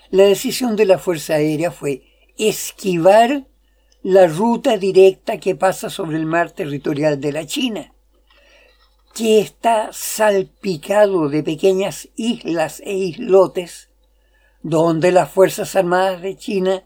La 0.09 0.23
decisión 0.23 0.75
de 0.75 0.85
la 0.85 0.99
Fuerza 0.99 1.35
Aérea 1.35 1.71
fue 1.71 2.03
esquivar 2.37 3.47
la 4.03 4.27
ruta 4.27 4.77
directa 4.77 5.39
que 5.39 5.55
pasa 5.55 5.89
sobre 5.89 6.17
el 6.17 6.25
mar 6.25 6.51
territorial 6.51 7.19
de 7.19 7.31
la 7.31 7.45
China, 7.45 7.93
que 9.13 9.39
está 9.39 9.89
salpicado 9.91 11.29
de 11.29 11.43
pequeñas 11.43 12.09
islas 12.15 12.81
e 12.85 12.93
islotes 12.93 13.89
donde 14.61 15.11
las 15.11 15.29
Fuerzas 15.29 15.75
Armadas 15.75 16.21
de 16.21 16.37
China 16.37 16.83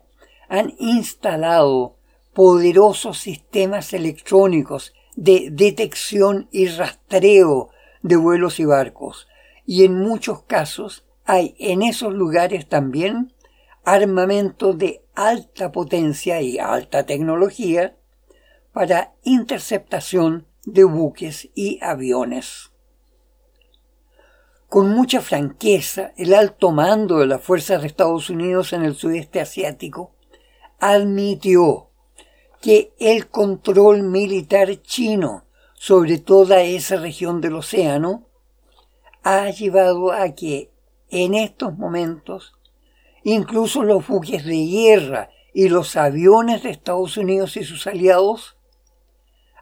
han 0.49 0.73
instalado 0.79 1.96
poderosos 2.37 3.17
sistemas 3.17 3.93
electrónicos 3.93 4.93
de 5.15 5.49
detección 5.51 6.47
y 6.51 6.67
rastreo 6.67 7.71
de 8.03 8.15
vuelos 8.15 8.59
y 8.59 8.65
barcos. 8.65 9.27
Y 9.65 9.85
en 9.85 9.95
muchos 9.95 10.43
casos 10.43 11.03
hay 11.25 11.55
en 11.57 11.81
esos 11.81 12.13
lugares 12.13 12.69
también 12.69 13.33
armamento 13.83 14.73
de 14.73 15.01
alta 15.15 15.71
potencia 15.71 16.39
y 16.39 16.59
alta 16.59 17.07
tecnología 17.07 17.97
para 18.71 19.15
interceptación 19.23 20.45
de 20.63 20.83
buques 20.83 21.49
y 21.55 21.79
aviones. 21.81 22.71
Con 24.69 24.91
mucha 24.91 25.21
franqueza, 25.21 26.13
el 26.17 26.35
alto 26.35 26.69
mando 26.69 27.17
de 27.17 27.25
las 27.25 27.41
fuerzas 27.41 27.81
de 27.81 27.87
Estados 27.87 28.29
Unidos 28.29 28.73
en 28.73 28.83
el 28.83 28.93
sudeste 28.93 29.41
asiático 29.41 30.11
admitió 30.79 31.86
que 32.61 32.93
el 32.99 33.27
control 33.27 34.03
militar 34.03 34.81
chino 34.81 35.45
sobre 35.75 36.17
toda 36.17 36.61
esa 36.61 36.97
región 36.97 37.41
del 37.41 37.55
océano 37.55 38.27
ha 39.23 39.49
llevado 39.49 40.11
a 40.11 40.33
que 40.33 40.71
en 41.09 41.33
estos 41.33 41.77
momentos 41.77 42.53
incluso 43.23 43.83
los 43.83 44.07
buques 44.07 44.45
de 44.45 44.65
guerra 44.65 45.29
y 45.53 45.69
los 45.69 45.95
aviones 45.95 46.63
de 46.63 46.69
Estados 46.69 47.17
Unidos 47.17 47.57
y 47.57 47.63
sus 47.63 47.87
aliados 47.87 48.57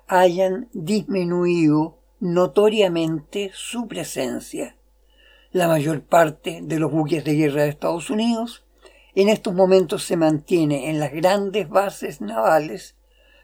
hayan 0.08 0.70
disminuido 0.74 2.00
notoriamente 2.20 3.52
su 3.54 3.88
presencia. 3.88 4.76
La 5.52 5.68
mayor 5.68 6.04
parte 6.04 6.60
de 6.62 6.80
los 6.80 6.92
buques 6.92 7.24
de 7.24 7.34
guerra 7.36 7.64
de 7.64 7.70
Estados 7.70 8.10
Unidos 8.10 8.64
en 9.15 9.30
estos 9.30 9.54
momentos 9.54 10.04
se 10.04 10.17
mantiene 10.17 10.89
en 10.89 10.99
las 10.99 11.13
grandes 11.13 11.69
bases 11.69 12.21
navales 12.21 12.95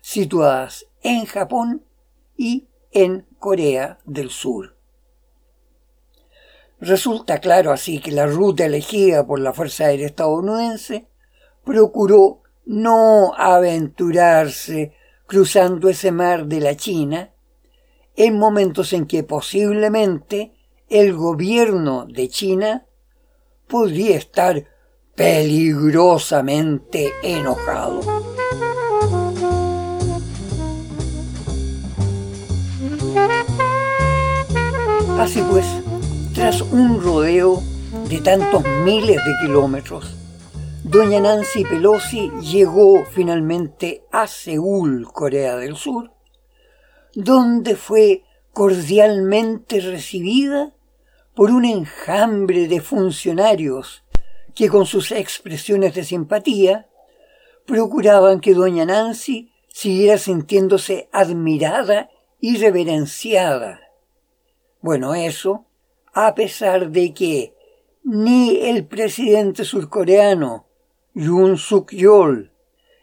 situadas 0.01 0.85
en 1.01 1.25
Japón 1.25 1.85
y 2.35 2.67
en 2.91 3.25
Corea 3.39 3.99
del 4.05 4.29
Sur. 4.29 4.77
Resulta 6.79 7.39
claro 7.39 7.71
así 7.71 7.99
que 7.99 8.11
la 8.11 8.25
ruta 8.25 8.65
elegida 8.65 9.25
por 9.25 9.39
la 9.39 9.53
Fuerza 9.53 9.85
Aérea 9.85 10.07
estadounidense 10.07 11.07
procuró 11.63 12.41
no 12.65 13.33
aventurarse 13.35 14.93
cruzando 15.27 15.89
ese 15.89 16.11
mar 16.11 16.47
de 16.47 16.59
la 16.59 16.75
China 16.75 17.33
en 18.15 18.37
momentos 18.37 18.93
en 18.93 19.05
que 19.05 19.23
posiblemente 19.23 20.53
el 20.89 21.13
gobierno 21.13 22.05
de 22.05 22.27
China 22.27 22.85
podría 23.67 24.17
estar 24.17 24.67
peligrosamente 25.21 27.13
enojado. 27.21 28.01
Así 35.19 35.43
pues, 35.47 35.67
tras 36.33 36.61
un 36.61 36.99
rodeo 36.99 37.61
de 38.09 38.19
tantos 38.21 38.63
miles 38.83 39.17
de 39.17 39.33
kilómetros, 39.43 40.15
doña 40.83 41.19
Nancy 41.19 41.65
Pelosi 41.65 42.31
llegó 42.41 43.05
finalmente 43.05 44.03
a 44.11 44.25
Seúl, 44.25 45.07
Corea 45.13 45.55
del 45.55 45.75
Sur, 45.75 46.11
donde 47.13 47.75
fue 47.75 48.23
cordialmente 48.53 49.81
recibida 49.81 50.73
por 51.35 51.51
un 51.51 51.65
enjambre 51.65 52.67
de 52.67 52.81
funcionarios 52.81 54.00
que 54.55 54.69
con 54.69 54.85
sus 54.85 55.11
expresiones 55.11 55.93
de 55.95 56.03
simpatía 56.03 56.87
procuraban 57.65 58.39
que 58.39 58.53
doña 58.53 58.85
Nancy 58.85 59.51
siguiera 59.67 60.17
sintiéndose 60.17 61.09
admirada 61.11 62.09
y 62.39 62.57
reverenciada. 62.57 63.81
Bueno, 64.81 65.13
eso, 65.13 65.65
a 66.13 66.33
pesar 66.35 66.89
de 66.89 67.13
que 67.13 67.53
ni 68.03 68.57
el 68.57 68.85
presidente 68.85 69.63
surcoreano 69.63 70.65
Yoon 71.13 71.57
Suk 71.57 71.91
Yeol 71.91 72.51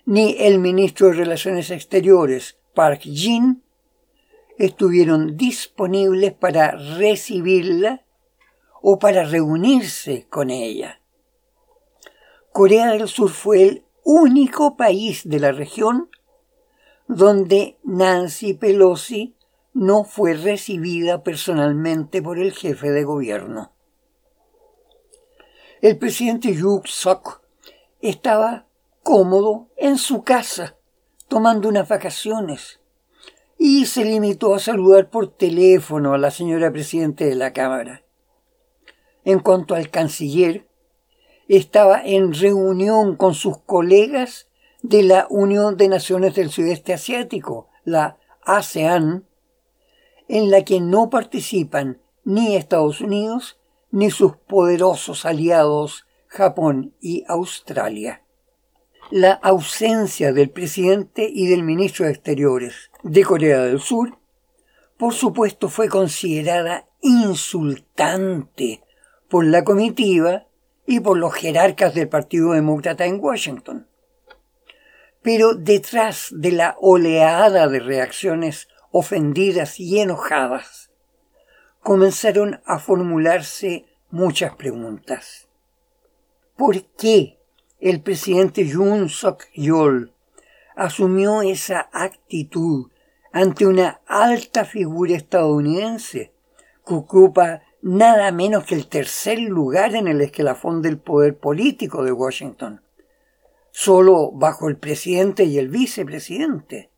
ni 0.06 0.36
el 0.38 0.58
ministro 0.58 1.08
de 1.08 1.14
Relaciones 1.14 1.70
Exteriores 1.70 2.58
Park 2.74 3.02
Jin 3.02 3.62
estuvieron 4.58 5.36
disponibles 5.36 6.32
para 6.32 6.72
recibirla 6.72 8.04
o 8.82 8.98
para 8.98 9.24
reunirse 9.24 10.26
con 10.28 10.50
ella. 10.50 11.00
Corea 12.58 12.88
del 12.88 13.06
Sur 13.06 13.30
fue 13.30 13.62
el 13.62 13.84
único 14.02 14.76
país 14.76 15.22
de 15.28 15.38
la 15.38 15.52
región 15.52 16.10
donde 17.06 17.78
Nancy 17.84 18.52
Pelosi 18.52 19.36
no 19.74 20.02
fue 20.02 20.34
recibida 20.34 21.22
personalmente 21.22 22.20
por 22.20 22.40
el 22.40 22.52
jefe 22.52 22.90
de 22.90 23.04
gobierno. 23.04 23.70
El 25.82 25.98
presidente 25.98 26.52
Yuk 26.52 26.88
Sok 26.88 27.42
estaba 28.00 28.66
cómodo 29.04 29.68
en 29.76 29.96
su 29.96 30.24
casa, 30.24 30.76
tomando 31.28 31.68
unas 31.68 31.88
vacaciones, 31.88 32.80
y 33.56 33.86
se 33.86 34.04
limitó 34.04 34.56
a 34.56 34.58
saludar 34.58 35.10
por 35.10 35.28
teléfono 35.28 36.12
a 36.12 36.18
la 36.18 36.32
señora 36.32 36.72
presidente 36.72 37.26
de 37.26 37.36
la 37.36 37.52
Cámara. 37.52 38.02
En 39.22 39.38
cuanto 39.38 39.76
al 39.76 39.90
canciller, 39.90 40.67
estaba 41.56 42.02
en 42.04 42.34
reunión 42.34 43.16
con 43.16 43.34
sus 43.34 43.58
colegas 43.58 44.48
de 44.82 45.02
la 45.02 45.26
Unión 45.30 45.76
de 45.76 45.88
Naciones 45.88 46.34
del 46.34 46.50
Sudeste 46.50 46.92
Asiático, 46.92 47.68
la 47.84 48.18
ASEAN, 48.42 49.26
en 50.28 50.50
la 50.50 50.62
que 50.64 50.80
no 50.80 51.10
participan 51.10 52.00
ni 52.24 52.54
Estados 52.54 53.00
Unidos 53.00 53.58
ni 53.90 54.10
sus 54.10 54.36
poderosos 54.36 55.24
aliados 55.24 56.06
Japón 56.26 56.94
y 57.00 57.24
Australia. 57.26 58.22
La 59.10 59.32
ausencia 59.32 60.34
del 60.34 60.50
presidente 60.50 61.26
y 61.32 61.46
del 61.46 61.62
ministro 61.62 62.04
de 62.04 62.12
Exteriores 62.12 62.90
de 63.02 63.24
Corea 63.24 63.62
del 63.62 63.80
Sur, 63.80 64.18
por 64.98 65.14
supuesto, 65.14 65.70
fue 65.70 65.88
considerada 65.88 66.86
insultante 67.00 68.82
por 69.30 69.46
la 69.46 69.64
comitiva 69.64 70.47
y 70.90 71.00
por 71.00 71.18
los 71.18 71.34
jerarcas 71.34 71.92
del 71.92 72.08
Partido 72.08 72.52
Demócrata 72.52 73.04
en 73.04 73.20
Washington. 73.20 73.86
Pero 75.20 75.52
detrás 75.54 76.28
de 76.30 76.50
la 76.50 76.76
oleada 76.80 77.68
de 77.68 77.78
reacciones 77.78 78.68
ofendidas 78.90 79.78
y 79.78 80.00
enojadas, 80.00 80.90
comenzaron 81.82 82.62
a 82.64 82.78
formularse 82.78 83.84
muchas 84.08 84.56
preguntas. 84.56 85.48
¿Por 86.56 86.82
qué 86.96 87.38
el 87.80 88.00
presidente 88.00 88.66
Yoon 88.66 89.10
Suk-yeol 89.10 90.14
asumió 90.74 91.42
esa 91.42 91.90
actitud 91.92 92.90
ante 93.30 93.66
una 93.66 94.00
alta 94.06 94.64
figura 94.64 95.16
estadounidense 95.16 96.32
que 96.86 96.94
ocupa 96.94 97.60
nada 97.82 98.32
menos 98.32 98.64
que 98.64 98.74
el 98.74 98.88
tercer 98.88 99.38
lugar 99.38 99.94
en 99.94 100.08
el 100.08 100.20
escalafón 100.20 100.82
del 100.82 100.98
poder 100.98 101.38
político 101.38 102.04
de 102.04 102.12
Washington, 102.12 102.82
solo 103.70 104.32
bajo 104.32 104.68
el 104.68 104.76
presidente 104.76 105.44
y 105.44 105.58
el 105.58 105.68
vicepresidente. 105.68 106.90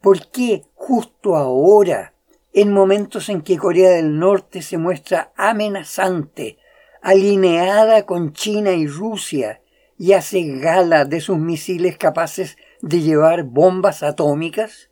¿Por 0.00 0.30
qué 0.30 0.64
justo 0.74 1.36
ahora, 1.36 2.14
en 2.52 2.72
momentos 2.72 3.28
en 3.28 3.42
que 3.42 3.56
Corea 3.56 3.90
del 3.90 4.18
Norte 4.18 4.62
se 4.62 4.78
muestra 4.78 5.32
amenazante, 5.36 6.58
alineada 7.00 8.04
con 8.04 8.32
China 8.32 8.72
y 8.72 8.86
Rusia, 8.86 9.62
y 9.98 10.14
hace 10.14 10.42
gala 10.58 11.04
de 11.04 11.20
sus 11.20 11.38
misiles 11.38 11.96
capaces 11.96 12.56
de 12.80 13.00
llevar 13.00 13.44
bombas 13.44 14.02
atómicas? 14.02 14.91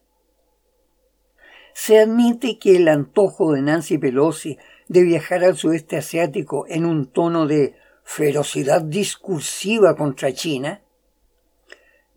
Se 1.82 1.98
admite 1.98 2.58
que 2.58 2.76
el 2.76 2.88
antojo 2.88 3.54
de 3.54 3.62
Nancy 3.62 3.96
Pelosi 3.96 4.58
de 4.88 5.02
viajar 5.02 5.42
al 5.42 5.56
sudeste 5.56 5.96
asiático 5.96 6.66
en 6.68 6.84
un 6.84 7.06
tono 7.06 7.46
de 7.46 7.74
ferocidad 8.04 8.82
discursiva 8.82 9.96
contra 9.96 10.34
China 10.34 10.82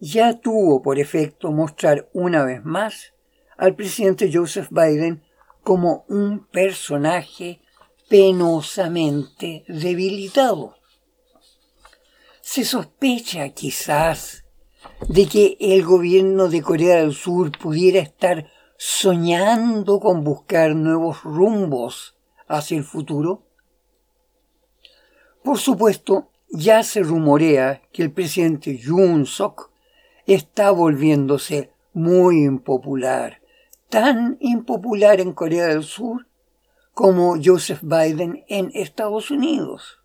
ya 0.02 0.38
tuvo 0.42 0.82
por 0.82 1.00
efecto 1.00 1.54
mostrar 1.54 2.10
una 2.12 2.44
vez 2.44 2.66
más 2.66 3.14
al 3.56 3.74
presidente 3.74 4.30
Joseph 4.34 4.68
Biden 4.70 5.24
como 5.64 6.04
un 6.10 6.46
personaje 6.48 7.62
penosamente 8.10 9.64
debilitado. 9.70 10.76
Se 12.42 12.66
sospecha 12.66 13.48
quizás 13.48 14.44
de 15.08 15.26
que 15.26 15.56
el 15.62 15.86
gobierno 15.86 16.50
de 16.50 16.62
Corea 16.62 16.98
del 16.98 17.14
Sur 17.14 17.58
pudiera 17.58 18.02
estar 18.02 18.52
soñando 18.86 20.02
con 20.02 20.26
buscar 20.26 20.76
nuevos 20.76 21.24
rumbos 21.24 22.18
hacia 22.50 22.78
el 22.78 22.84
futuro? 22.84 23.48
Por 25.42 25.58
supuesto, 25.58 26.32
ya 26.50 26.84
se 26.84 27.02
rumorea 27.02 27.82
que 27.94 28.04
el 28.04 28.12
presidente 28.12 28.78
Yoon 28.78 29.26
Suk 29.26 29.72
está 30.26 30.72
volviéndose 30.72 31.72
muy 31.94 32.44
impopular, 32.44 33.42
tan 33.88 34.36
impopular 34.42 35.22
en 35.22 35.32
Corea 35.32 35.68
del 35.68 35.84
Sur 35.84 36.28
como 36.94 37.38
Joseph 37.42 37.84
Biden 37.84 38.44
en 38.50 38.70
Estados 38.74 39.32
Unidos. 39.32 40.02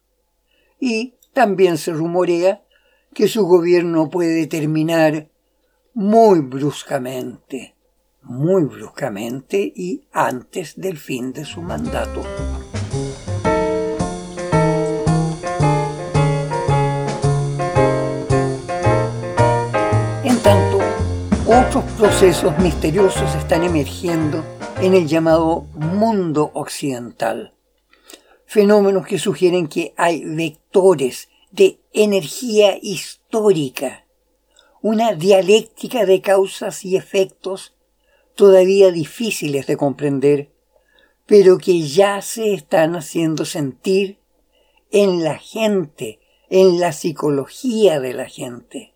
Y 0.78 1.16
también 1.32 1.78
se 1.78 1.90
rumorea 1.90 2.62
que 3.12 3.26
su 3.26 3.44
gobierno 3.44 4.08
puede 4.08 4.46
terminar 4.46 5.30
muy 5.94 6.42
bruscamente 6.42 7.74
muy 8.22 8.64
bruscamente 8.64 9.72
y 9.74 10.02
antes 10.12 10.74
del 10.76 10.98
fin 10.98 11.33
de 11.33 11.44
su 11.44 11.62
mandato. 11.62 12.22
En 20.24 20.38
tanto, 20.40 20.78
otros 21.46 21.85
procesos 21.96 22.59
misteriosos 22.59 23.35
están 23.35 23.64
emergiendo 23.64 24.44
en 24.81 24.94
el 24.94 25.07
llamado 25.07 25.62
mundo 25.74 26.50
occidental. 26.54 27.54
Fenómenos 28.46 29.07
que 29.07 29.18
sugieren 29.18 29.68
que 29.68 29.92
hay 29.96 30.24
vectores 30.24 31.28
de 31.50 31.81
energía 31.92 32.78
histórica, 32.81 34.07
una 34.81 35.12
dialéctica 35.14 36.07
de 36.07 36.20
causas 36.20 36.85
y 36.85 36.96
efectos 36.96 37.74
todavía 38.38 38.92
difíciles 38.92 39.66
de 39.66 39.77
comprender, 39.77 40.53
pero 41.27 41.59
que 41.59 41.83
ya 41.83 42.22
se 42.22 42.55
están 42.55 42.94
haciendo 42.94 43.44
sentir 43.44 44.20
en 44.92 45.24
la 45.24 45.38
gente, 45.38 46.20
en 46.48 46.79
la 46.79 46.92
psicología 46.92 47.98
de 47.98 48.14
la 48.14 48.29
gente. 48.29 48.94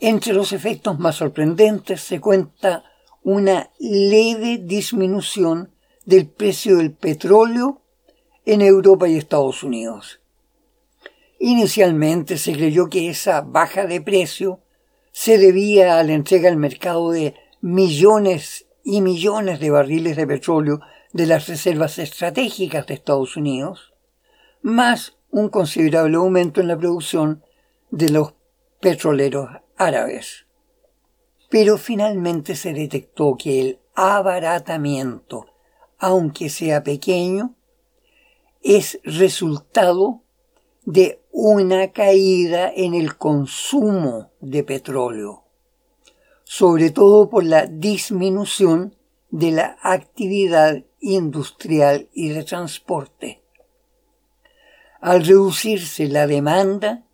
Entre 0.00 0.34
los 0.34 0.52
efectos 0.52 0.98
más 0.98 1.16
sorprendentes 1.16 2.02
se 2.02 2.20
cuenta 2.20 2.84
una 3.22 3.70
leve 3.78 4.58
disminución 4.58 5.72
del 6.04 6.26
precio 6.26 6.76
del 6.76 6.92
petróleo 6.92 7.80
en 8.44 8.60
Europa 8.60 9.08
y 9.08 9.16
Estados 9.16 9.62
Unidos. 9.62 10.20
Inicialmente 11.38 12.36
se 12.36 12.52
creyó 12.52 12.90
que 12.90 13.08
esa 13.08 13.40
baja 13.40 13.86
de 13.86 14.02
precio 14.02 14.60
se 15.10 15.38
debía 15.38 15.98
a 15.98 16.04
la 16.04 16.12
entrega 16.12 16.50
al 16.50 16.58
mercado 16.58 17.12
de 17.12 17.34
millones 17.60 18.66
y 18.82 19.02
millones 19.02 19.60
de 19.60 19.70
barriles 19.70 20.16
de 20.16 20.26
petróleo 20.26 20.80
de 21.12 21.26
las 21.26 21.48
reservas 21.48 21.98
estratégicas 21.98 22.86
de 22.86 22.94
Estados 22.94 23.36
Unidos, 23.36 23.92
más 24.62 25.18
un 25.30 25.48
considerable 25.48 26.16
aumento 26.16 26.60
en 26.60 26.68
la 26.68 26.78
producción 26.78 27.44
de 27.90 28.08
los 28.08 28.34
petroleros 28.80 29.48
árabes. 29.76 30.46
Pero 31.50 31.76
finalmente 31.78 32.54
se 32.54 32.72
detectó 32.72 33.36
que 33.36 33.60
el 33.60 33.78
abaratamiento, 33.94 35.46
aunque 35.98 36.48
sea 36.48 36.82
pequeño, 36.82 37.54
es 38.62 39.00
resultado 39.04 40.22
de 40.84 41.20
una 41.32 41.92
caída 41.92 42.72
en 42.74 42.94
el 42.94 43.16
consumo 43.16 44.30
de 44.40 44.64
petróleo 44.64 45.44
sobre 46.52 46.90
todo 46.90 47.30
por 47.30 47.44
la 47.44 47.66
disminución 47.66 48.96
de 49.30 49.52
la 49.52 49.76
actividad 49.82 50.82
industrial 50.98 52.08
y 52.12 52.30
de 52.30 52.42
transporte. 52.42 53.40
Al 55.00 55.24
reducirse 55.24 56.08
la 56.08 56.26
demanda, 56.26 57.04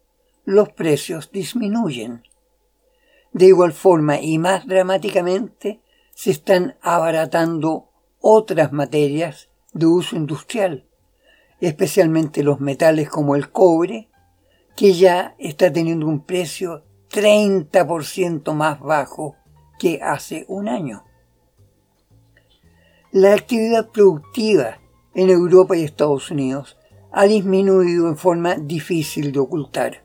los 0.47 0.71
precios 0.71 1.31
disminuyen. 1.33 2.23
De 3.35 3.45
igual 3.45 3.75
forma 3.75 4.19
y 4.23 4.39
más 4.39 4.67
dramáticamente, 4.67 5.83
se 6.15 6.31
están 6.31 6.79
abaratando 6.81 7.91
otras 8.21 8.73
materias 8.73 9.51
de 9.75 9.85
uso 9.85 10.17
industrial, 10.17 10.87
especialmente 11.61 12.43
los 12.43 12.61
metales 12.61 13.11
como 13.11 13.37
el 13.37 13.51
cobre, 13.51 14.09
que 14.75 14.95
ya 14.95 15.35
está 15.39 15.71
teniendo 15.71 16.07
un 16.07 16.25
precio 16.25 16.86
30% 17.11 18.53
más 18.53 18.81
bajo 18.81 19.37
que 19.79 20.01
hace 20.03 20.45
un 20.49 20.69
año. 20.69 21.05
La 23.13 23.33
actividad 23.33 23.91
productiva 23.91 24.79
en 25.15 25.31
Europa 25.31 25.77
y 25.77 25.85
Estados 25.85 26.31
Unidos 26.31 26.77
ha 27.13 27.25
disminuido 27.25 28.09
en 28.09 28.17
forma 28.17 28.57
difícil 28.57 29.33
de 29.33 29.39
ocultar. 29.39 30.03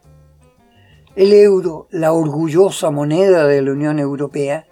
El 1.16 1.34
euro, 1.34 1.88
la 1.92 2.14
orgullosa 2.14 2.90
moneda 2.90 3.46
de 3.46 3.62
la 3.62 3.72
Unión 3.74 4.00
Europea, 4.00 4.66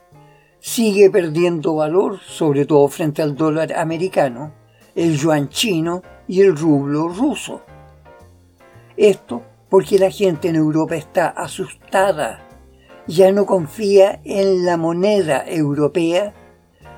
sigue 0.60 1.10
perdiendo 1.10 1.76
valor, 1.76 2.20
sobre 2.20 2.66
todo 2.66 2.88
frente 2.88 3.22
al 3.22 3.36
dólar 3.36 3.74
americano, 3.74 4.54
el 4.96 5.18
yuan 5.18 5.50
chino 5.50 6.02
y 6.28 6.42
el 6.42 6.56
rublo 6.56 7.10
ruso. 7.10 7.62
Esto 8.96 9.44
porque 9.70 10.00
la 10.00 10.10
gente 10.10 10.50
en 10.50 10.56
Europa 10.56 10.96
está 10.96 11.30
asustada, 11.30 12.48
ya 13.08 13.32
no 13.32 13.46
confía 13.46 14.20
en 14.24 14.66
la 14.66 14.78
moneda 14.78 15.44
europea, 15.48 16.34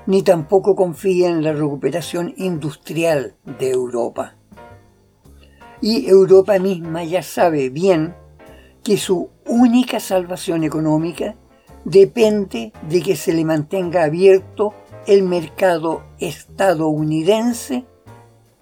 ni 0.07 0.23
tampoco 0.23 0.75
confía 0.75 1.29
en 1.29 1.43
la 1.43 1.53
recuperación 1.53 2.33
industrial 2.37 3.35
de 3.59 3.71
Europa. 3.71 4.35
Y 5.81 6.07
Europa 6.07 6.59
misma 6.59 7.03
ya 7.03 7.23
sabe 7.23 7.69
bien 7.69 8.15
que 8.83 8.97
su 8.97 9.29
única 9.45 9.99
salvación 9.99 10.63
económica 10.63 11.35
depende 11.85 12.71
de 12.87 13.01
que 13.01 13.15
se 13.15 13.33
le 13.33 13.45
mantenga 13.45 14.03
abierto 14.03 14.73
el 15.07 15.23
mercado 15.23 16.03
estadounidense 16.19 17.85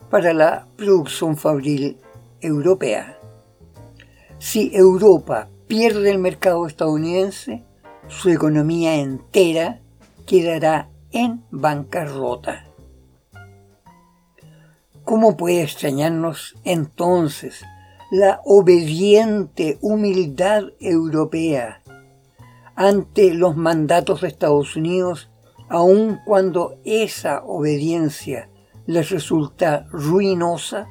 para 0.10 0.34
la 0.34 0.68
producción 0.78 1.38
fabril 1.38 1.98
europea. 2.42 3.19
Si 4.40 4.72
Europa 4.74 5.50
pierde 5.68 6.12
el 6.12 6.18
mercado 6.18 6.66
estadounidense, 6.66 7.66
su 8.08 8.30
economía 8.30 8.96
entera 8.96 9.82
quedará 10.26 10.90
en 11.12 11.44
bancarrota. 11.52 12.64
¿Cómo 15.04 15.36
puede 15.36 15.64
extrañarnos 15.64 16.56
entonces 16.64 17.66
la 18.12 18.40
obediente 18.46 19.78
humildad 19.82 20.64
europea 20.80 21.82
ante 22.76 23.34
los 23.34 23.58
mandatos 23.58 24.22
de 24.22 24.30
Estados 24.30 24.78
Unidos, 24.78 25.30
aun 25.68 26.22
cuando 26.26 26.78
esa 26.86 27.44
obediencia 27.44 28.50
les 28.86 29.10
resulta 29.10 29.86
ruinosa? 29.92 30.88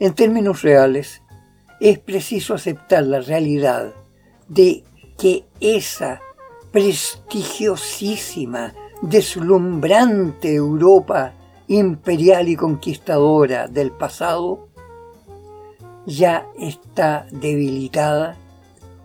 En 0.00 0.14
términos 0.14 0.62
reales, 0.62 1.22
es 1.80 1.98
preciso 1.98 2.54
aceptar 2.54 3.04
la 3.04 3.20
realidad 3.20 3.92
de 4.48 4.84
que 5.16 5.44
esa 5.60 6.20
prestigiosísima, 6.72 8.74
deslumbrante 9.02 10.54
Europa 10.54 11.34
imperial 11.66 12.48
y 12.48 12.56
conquistadora 12.56 13.68
del 13.68 13.92
pasado 13.92 14.68
ya 16.06 16.46
está 16.58 17.26
debilitada, 17.30 18.36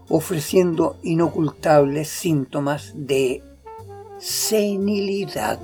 ofreciendo 0.10 0.97
inocultables 1.03 2.08
síntomas 2.08 2.93
de 2.95 3.43
senilidad. 4.19 5.60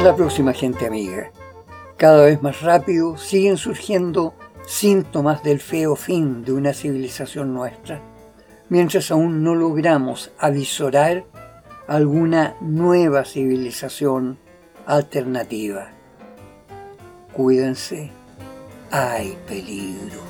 Hasta 0.00 0.12
la 0.12 0.16
próxima 0.16 0.54
gente 0.54 0.86
amiga. 0.86 1.30
Cada 1.98 2.24
vez 2.24 2.40
más 2.40 2.62
rápido 2.62 3.18
siguen 3.18 3.58
surgiendo 3.58 4.32
síntomas 4.66 5.42
del 5.42 5.60
feo 5.60 5.94
fin 5.94 6.42
de 6.42 6.54
una 6.54 6.72
civilización 6.72 7.52
nuestra, 7.52 8.00
mientras 8.70 9.10
aún 9.10 9.44
no 9.44 9.54
logramos 9.54 10.32
avisorar 10.38 11.26
alguna 11.86 12.56
nueva 12.62 13.26
civilización 13.26 14.38
alternativa. 14.86 15.90
Cuídense, 17.34 18.10
hay 18.90 19.36
peligro. 19.46 20.29